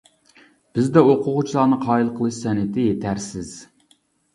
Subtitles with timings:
[0.77, 3.59] بىزدە ئوقۇغۇچىلارنى قايىل قىلىش سەنئىتى يېتەرسىز.